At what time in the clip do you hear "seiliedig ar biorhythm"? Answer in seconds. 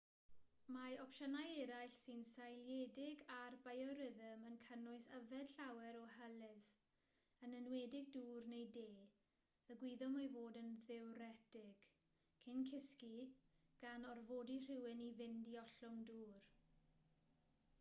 2.29-4.45